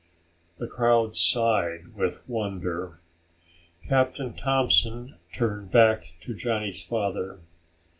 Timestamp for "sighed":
1.15-1.93